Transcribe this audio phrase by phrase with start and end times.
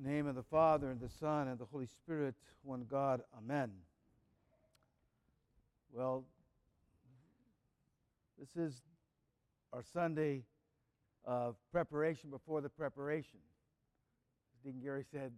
[0.00, 3.20] In the name of the Father, and the Son, and the Holy Spirit, one God.
[3.36, 3.70] Amen.
[5.92, 6.24] Well,
[8.38, 8.80] this is
[9.74, 10.44] our Sunday
[11.26, 13.40] of preparation before the preparation.
[14.54, 15.32] As Deacon Gary said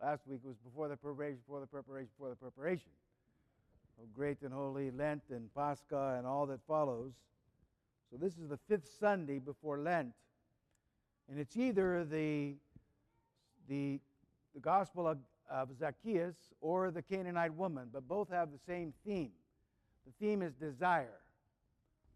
[0.00, 2.92] last week, it was before the preparation, before the preparation, before the preparation.
[4.00, 7.14] Of great and holy Lent and Pascha and all that follows.
[8.12, 10.12] So this is the fifth Sunday before Lent.
[11.28, 12.54] And it's either the
[13.72, 13.98] the,
[14.54, 15.18] the Gospel of,
[15.50, 19.30] of Zacchaeus or the Canaanite woman, but both have the same theme.
[20.06, 21.20] The theme is desire.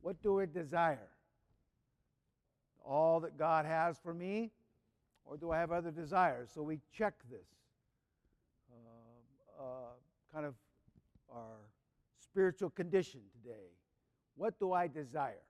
[0.03, 1.09] What do I desire?
[2.85, 4.51] All that God has for me,
[5.25, 6.51] or do I have other desires?
[6.55, 7.49] So we check this.
[8.71, 9.65] Uh, uh,
[10.33, 10.55] kind of
[11.35, 11.57] our
[12.21, 13.71] spiritual condition today.
[14.37, 15.43] What do I desire?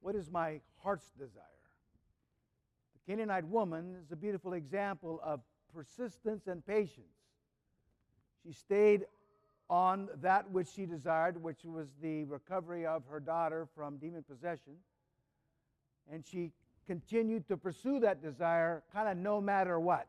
[0.00, 1.57] What is my heart's desire?
[3.08, 5.40] Canaanite woman is a beautiful example of
[5.74, 7.06] persistence and patience.
[8.44, 9.06] She stayed
[9.70, 14.74] on that which she desired, which was the recovery of her daughter from demon possession.
[16.12, 16.52] And she
[16.86, 20.08] continued to pursue that desire kind of no matter what.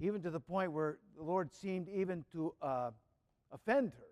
[0.00, 2.90] Even to the point where the Lord seemed even to uh,
[3.52, 4.08] offend her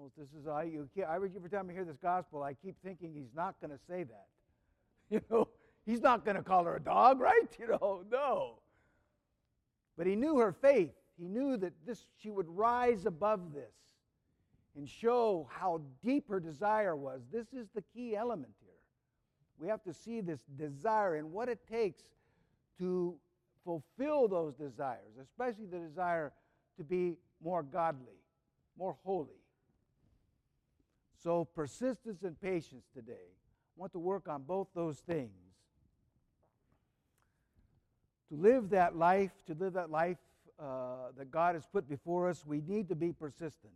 [0.00, 0.64] know, this is I.
[0.64, 4.04] You every time I hear this gospel, I keep thinking he's not going to say
[4.04, 4.26] that.
[5.12, 5.48] You know,
[5.84, 7.48] he's not going to call her a dog, right?
[7.58, 8.60] You know, no.
[9.98, 10.92] But he knew her faith.
[11.18, 13.74] He knew that this she would rise above this
[14.76, 17.22] and show how deep her desire was.
[17.32, 18.70] This is the key element here.
[19.58, 22.04] We have to see this desire and what it takes
[22.78, 23.16] to
[23.64, 26.32] fulfill those desires, especially the desire
[26.76, 28.20] to be more godly,
[28.78, 29.39] more holy.
[31.22, 33.12] So, persistence and patience today.
[33.12, 35.30] I want to work on both those things.
[38.30, 40.16] To live that life, to live that life
[40.58, 43.72] uh, that God has put before us, we need to be persistent.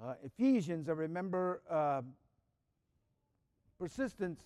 [0.00, 2.02] Uh, Ephesians, I remember uh,
[3.78, 4.42] persistence.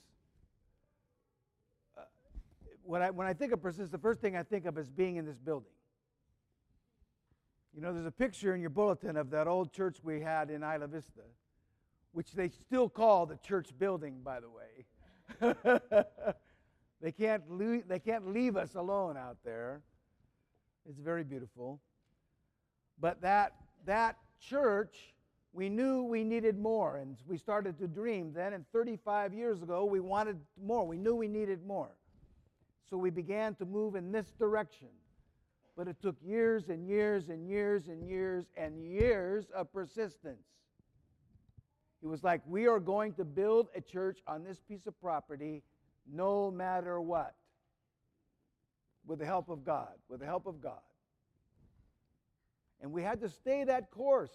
[2.83, 5.17] When, I, when I think of persistence, the first thing I think of is being
[5.17, 5.74] in this building.
[7.75, 10.63] You know, there's a picture in your bulletin of that old church we had in
[10.63, 11.23] Isla Vista,
[12.13, 16.05] which they still call the church building, by the way.
[17.01, 19.83] they, can't leave, they can't leave us alone out there.
[20.89, 21.81] It's very beautiful.
[23.01, 23.55] But that,
[23.87, 24.97] that church,
[25.53, 28.53] we knew we needed more, and we started to dream then.
[28.53, 30.87] And 35 years ago, we wanted more.
[30.87, 31.91] We knew we needed more.
[32.89, 34.91] So we began to move in this direction.
[35.77, 40.45] But it took years and years and years and years and years of persistence.
[42.03, 45.63] It was like, we are going to build a church on this piece of property
[46.13, 47.35] no matter what.
[49.07, 49.95] With the help of God.
[50.09, 50.81] With the help of God.
[52.81, 54.33] And we had to stay that course.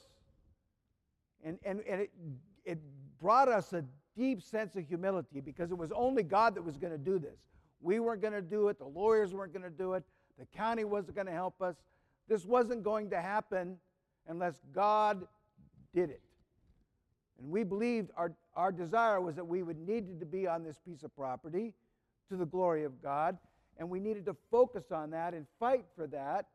[1.44, 2.12] And, and, and it,
[2.66, 2.80] it
[3.22, 3.86] brought us a
[4.18, 7.38] deep sense of humility because it was only God that was going to do this.
[7.82, 10.04] We weren't going to do it, the lawyers weren't going to do it,
[10.40, 11.76] the county wasn't going to help us.
[12.28, 13.78] This wasn't going to happen
[14.28, 15.28] unless God
[15.94, 16.22] did it.
[17.40, 20.78] And we believed our, our desire was that we would needed to be on this
[20.78, 21.74] piece of property
[22.30, 23.38] to the glory of God,
[23.78, 26.46] and we needed to focus on that and fight for that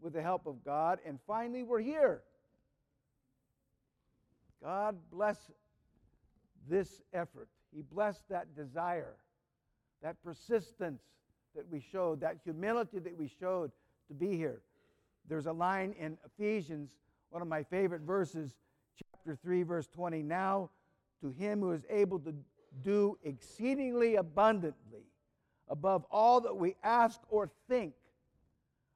[0.00, 0.98] with the help of God.
[1.06, 2.22] And finally, we're here.
[4.62, 5.38] God bless
[6.68, 7.48] this effort.
[7.74, 9.14] He blessed that desire,
[10.02, 11.02] that persistence,
[11.54, 13.70] that we showed, that humility that we showed
[14.08, 14.60] to be here.
[15.28, 16.90] There's a line in Ephesians,
[17.30, 18.56] one of my favorite verses,
[18.96, 20.22] chapter 3, verse 20.
[20.22, 20.70] Now,
[21.20, 22.34] to him who is able to
[22.82, 25.04] do exceedingly abundantly
[25.68, 27.94] above all that we ask or think,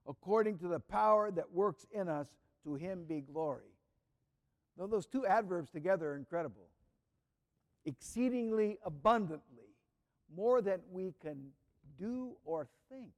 [0.08, 2.28] according to the power that works in us,
[2.64, 3.70] to him be glory.
[4.78, 6.68] Now, those two adverbs together are incredible.
[7.84, 9.68] Exceedingly abundantly,
[10.34, 11.52] more than we can
[11.98, 13.10] do or think.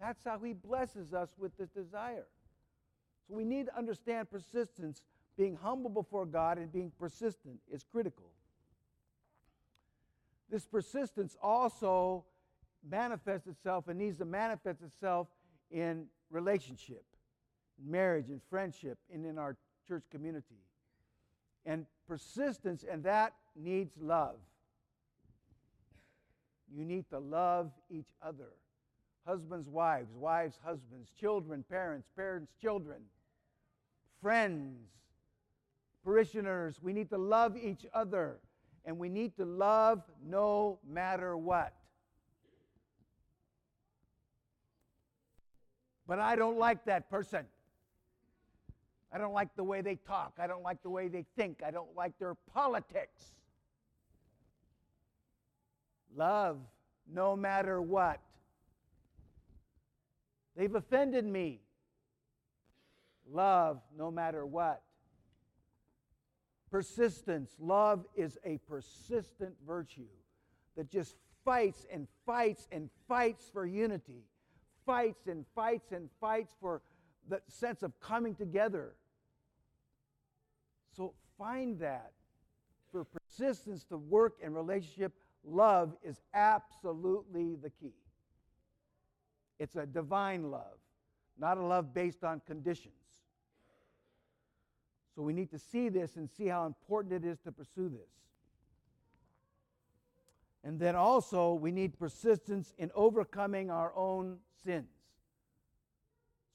[0.00, 2.26] That's how He blesses us with this desire.
[3.28, 5.02] So we need to understand persistence.
[5.36, 8.30] Being humble before God and being persistent is critical.
[10.50, 12.24] This persistence also
[12.88, 15.26] manifests itself and needs to manifest itself
[15.70, 17.04] in relationship,
[17.84, 19.56] marriage, and friendship, and in our
[19.86, 20.62] church community.
[21.66, 24.36] And persistence, and that needs love.
[26.74, 28.48] You need to love each other.
[29.26, 32.98] Husbands, wives, wives, husbands, children, parents, parents, children,
[34.22, 34.88] friends,
[36.04, 36.80] parishioners.
[36.80, 38.38] We need to love each other
[38.84, 41.74] and we need to love no matter what.
[46.06, 47.44] But I don't like that person.
[49.12, 50.34] I don't like the way they talk.
[50.38, 51.62] I don't like the way they think.
[51.66, 53.34] I don't like their politics.
[56.14, 56.58] Love
[57.12, 58.20] no matter what.
[60.56, 61.60] They've offended me.
[63.30, 64.82] Love no matter what.
[66.70, 67.54] Persistence.
[67.58, 70.08] Love is a persistent virtue
[70.76, 74.24] that just fights and fights and fights for unity,
[74.84, 76.82] fights and fights and fights for
[77.28, 78.94] the sense of coming together.
[80.96, 82.12] So find that.
[82.92, 85.12] For persistence to work in relationship,
[85.46, 87.94] love is absolutely the key.
[89.58, 90.78] It's a divine love,
[91.38, 92.94] not a love based on conditions.
[95.14, 98.10] So we need to see this and see how important it is to pursue this.
[100.62, 104.90] And then also, we need persistence in overcoming our own sins.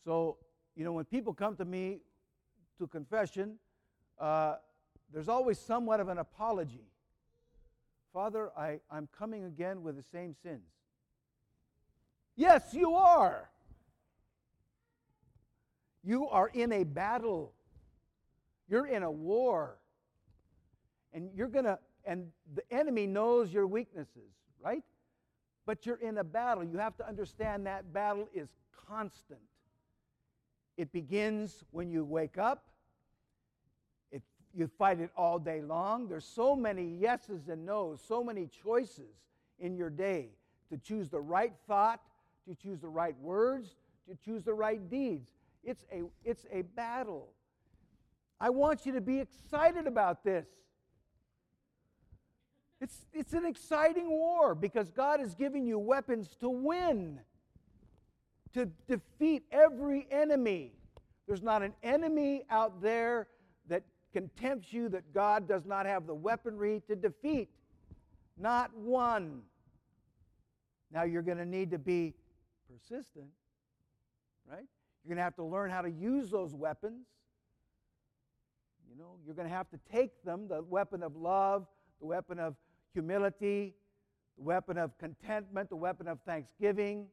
[0.03, 0.37] So,
[0.75, 2.01] you know, when people come to me
[2.77, 3.55] to confession,
[4.19, 4.55] uh,
[5.13, 6.90] there's always somewhat of an apology.
[8.13, 10.61] Father, I, I'm coming again with the same sins.
[12.35, 13.49] Yes, you are.
[16.03, 17.53] You are in a battle.
[18.67, 19.77] You're in a war.
[21.13, 24.31] And you're going to, and the enemy knows your weaknesses,
[24.63, 24.83] right?
[25.65, 26.63] But you're in a battle.
[26.63, 28.49] You have to understand that battle is
[28.87, 29.39] constant.
[30.77, 32.65] It begins when you wake up,
[34.53, 36.07] you fight it all day long.
[36.07, 39.15] There's so many yeses and nos, so many choices
[39.59, 40.29] in your day
[40.69, 42.01] to choose the right thought,
[42.47, 43.75] to choose the right words,
[44.09, 45.29] to choose the right deeds.
[45.63, 47.29] It's a, it's a battle.
[48.39, 50.47] I want you to be excited about this.
[52.81, 57.19] It's, it's an exciting war because God is giving you weapons to win,
[58.53, 60.73] to defeat every enemy.
[61.27, 63.27] There's not an enemy out there
[63.69, 63.83] that
[64.13, 67.49] contempts you that God does not have the weaponry to defeat.
[68.37, 69.41] Not one.
[70.91, 72.13] Now you're going to need to be
[72.69, 73.29] persistent,
[74.49, 74.65] right?
[75.03, 77.05] You're going to have to learn how to use those weapons.
[78.89, 81.65] You know, you're going to have to take them the weapon of love,
[81.99, 82.55] the weapon of
[82.93, 83.73] humility,
[84.37, 87.07] the weapon of contentment, the weapon of thanksgiving,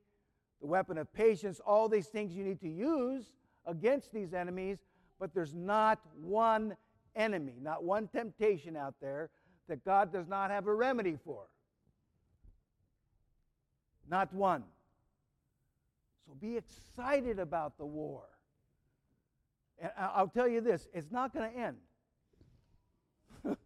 [0.60, 3.32] the weapon of patience, all these things you need to use
[3.66, 4.78] against these enemies,
[5.20, 6.76] but there's not one
[7.18, 9.30] enemy, not one temptation out there
[9.68, 11.44] that God does not have a remedy for.
[14.08, 14.64] Not one.
[16.26, 18.22] So be excited about the war.
[19.80, 21.76] And I'll tell you this it's not going to end.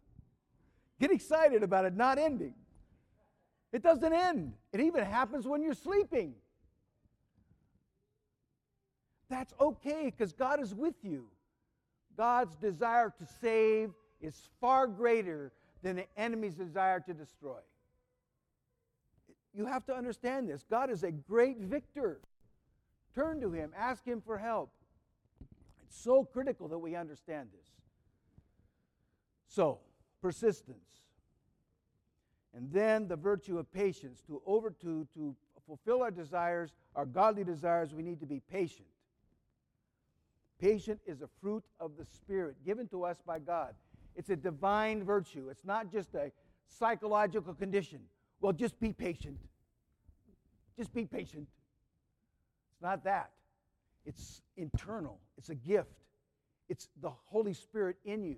[0.99, 2.53] Get excited about it not ending.
[3.71, 6.35] It doesn't end, it even happens when you're sleeping.
[9.29, 11.25] That's okay because God is with you.
[12.17, 15.51] God's desire to save is far greater
[15.81, 17.59] than the enemy's desire to destroy.
[19.53, 20.65] You have to understand this.
[20.69, 22.19] God is a great victor.
[23.13, 24.71] Turn to Him, ask Him for help.
[25.83, 27.67] It's so critical that we understand this.
[29.47, 29.79] So,
[30.21, 30.77] persistence.
[32.55, 34.21] And then the virtue of patience.
[34.27, 35.35] To over to, to
[35.67, 38.87] fulfill our desires, our godly desires, we need to be patient.
[40.63, 43.73] Patient is a fruit of the Spirit given to us by God.
[44.15, 45.49] It's a divine virtue.
[45.51, 46.31] It's not just a
[46.69, 47.99] psychological condition.
[48.39, 49.37] Well, just be patient.
[50.77, 51.49] Just be patient.
[52.71, 53.31] It's not that.
[54.05, 55.99] It's internal, it's a gift.
[56.69, 58.37] It's the Holy Spirit in you.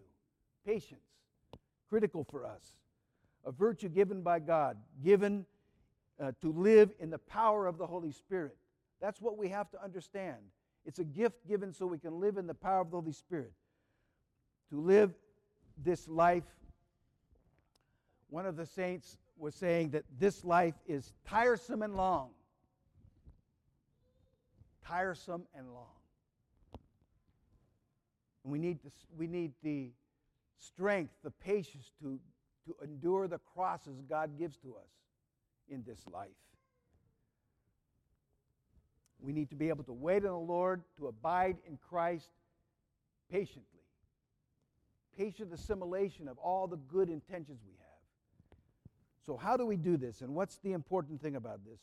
[0.66, 1.06] Patience,
[1.90, 2.74] critical for us.
[3.46, 5.46] A virtue given by God, given
[6.20, 8.58] uh, to live in the power of the Holy Spirit.
[9.00, 10.38] That's what we have to understand.
[10.86, 13.54] It's a gift given so we can live in the power of the Holy Spirit.
[14.70, 15.14] To live
[15.84, 16.44] this life,
[18.30, 22.30] one of the saints was saying that this life is tiresome and long
[24.88, 25.86] tiresome and long.
[28.44, 28.80] And we need,
[29.18, 29.92] we need the
[30.58, 32.20] strength, the patience to,
[32.66, 34.92] to endure the crosses God gives to us
[35.70, 36.30] in this life.
[39.26, 42.30] We need to be able to wait on the Lord, to abide in Christ
[43.32, 43.64] patiently.
[45.18, 48.60] Patient assimilation of all the good intentions we have.
[49.26, 50.22] So, how do we do this?
[50.22, 51.80] And what's the important thing about this?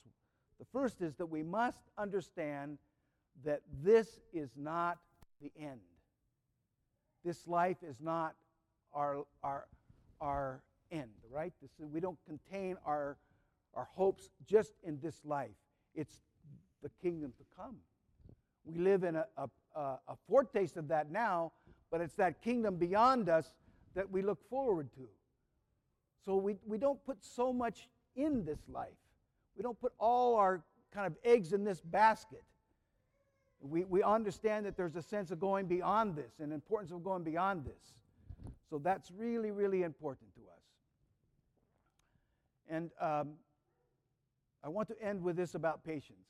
[0.60, 2.78] The first is that we must understand
[3.44, 4.98] that this is not
[5.40, 5.80] the end.
[7.24, 8.34] This life is not
[8.94, 9.66] our, our,
[10.20, 11.52] our end, right?
[11.60, 13.16] This, we don't contain our,
[13.74, 15.50] our hopes just in this life.
[15.96, 16.20] It's
[16.82, 17.76] the kingdom to come.
[18.64, 21.52] We live in a, a, a foretaste of that now,
[21.90, 23.52] but it's that kingdom beyond us
[23.94, 25.08] that we look forward to.
[26.24, 28.88] So we, we don't put so much in this life.
[29.56, 30.62] We don't put all our
[30.94, 32.44] kind of eggs in this basket.
[33.60, 37.22] We, we understand that there's a sense of going beyond this and importance of going
[37.22, 37.94] beyond this.
[38.70, 40.62] So that's really, really important to us.
[42.68, 43.34] And um,
[44.64, 46.26] I want to end with this about patience.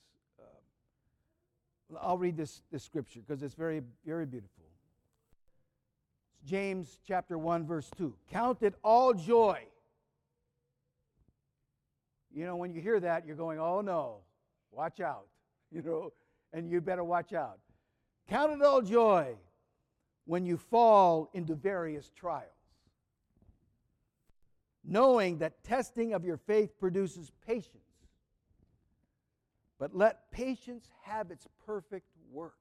[2.01, 4.65] I'll read this, this scripture because it's very, very beautiful.
[6.35, 8.15] It's James chapter 1, verse 2.
[8.31, 9.65] Count it all joy.
[12.35, 14.19] You know, when you hear that, you're going, oh no,
[14.71, 15.27] watch out.
[15.75, 16.13] You know,
[16.53, 17.59] and you better watch out.
[18.29, 19.37] Count it all joy
[20.27, 22.51] when you fall into various trials,
[24.85, 27.92] knowing that testing of your faith produces patience.
[29.83, 32.55] But let patience have its perfect work,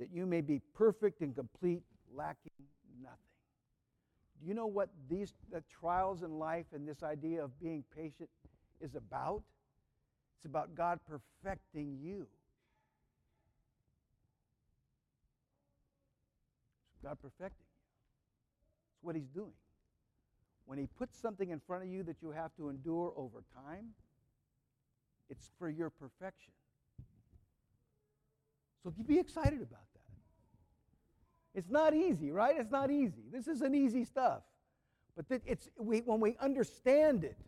[0.00, 2.50] that you may be perfect and complete, lacking
[3.00, 3.16] nothing.
[4.40, 8.28] Do you know what these the trials in life and this idea of being patient
[8.80, 9.44] is about?
[10.38, 12.26] It's about God perfecting you.
[17.00, 17.84] God perfecting you.
[18.90, 19.52] It's what He's doing.
[20.66, 23.90] When He puts something in front of you that you have to endure over time,
[25.30, 26.52] it's for your perfection.
[28.82, 29.96] So be excited about that.
[31.54, 32.54] It's not easy, right?
[32.58, 33.24] It's not easy.
[33.32, 34.42] This isn't easy stuff.
[35.16, 37.38] But it's, we, when we understand it,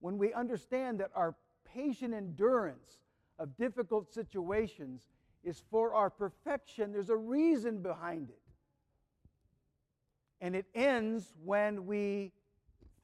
[0.00, 1.34] when we understand that our
[1.74, 3.00] patient endurance
[3.38, 5.08] of difficult situations
[5.42, 6.92] is for our perfection.
[6.92, 8.40] There's a reason behind it.
[10.40, 12.32] And it ends when we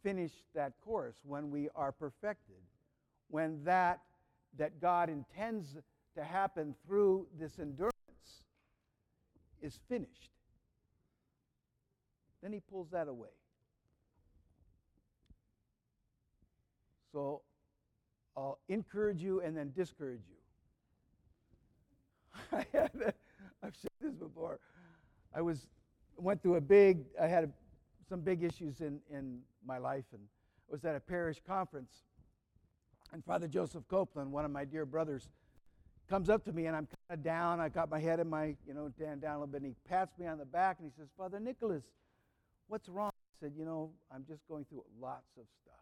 [0.03, 2.57] finish that course, when we are perfected,
[3.29, 4.01] when that
[4.59, 5.77] that God intends
[6.15, 7.93] to happen through this endurance
[9.63, 10.31] is finished.
[12.43, 13.31] Then he pulls that away.
[17.13, 17.43] So
[18.37, 20.37] I'll encourage you and then discourage you.
[23.63, 24.59] I've said this before.
[25.35, 25.67] I was
[26.17, 27.05] went through a big.
[27.21, 27.51] I had a,
[28.09, 30.23] some big issues in in my life, and
[30.69, 32.05] was at a parish conference.
[33.13, 35.29] And Father Joseph Copeland, one of my dear brothers,
[36.09, 37.61] comes up to me, and I'm kind of down.
[37.61, 39.63] I got my head in my, you know, down, down a little bit.
[39.63, 41.85] And he pats me on the back, and he says, "Father Nicholas,
[42.69, 45.73] what's wrong?" I said, "You know, I'm just going through lots of stuff."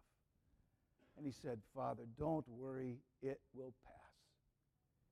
[1.20, 3.94] And he said, Father, don't worry, it will pass.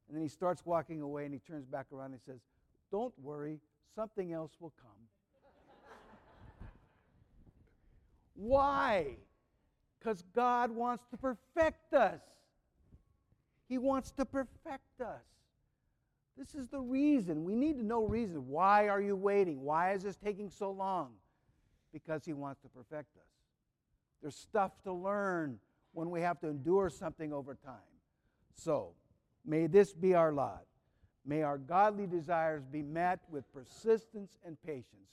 [0.09, 2.41] And then he starts walking away and he turns back around and he says,
[2.91, 3.61] Don't worry,
[3.95, 5.03] something else will come.
[8.39, 9.17] Why?
[9.99, 12.21] Because God wants to perfect us.
[13.69, 15.25] He wants to perfect us.
[16.37, 17.45] This is the reason.
[17.45, 18.47] We need to know reason.
[18.47, 19.61] Why are you waiting?
[19.63, 21.11] Why is this taking so long?
[21.93, 23.29] Because He wants to perfect us.
[24.23, 25.59] There's stuff to learn
[25.93, 27.75] when we have to endure something over time.
[28.55, 28.93] So,
[29.45, 30.63] may this be our lot.
[31.27, 35.11] May our godly desires be met with persistence and patience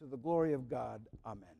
[0.00, 1.00] to the glory of God.
[1.26, 1.57] Amen.